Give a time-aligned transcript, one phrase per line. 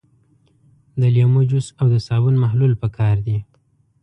[0.99, 3.37] د لیمو جوس او د صابون محلول پکار دي.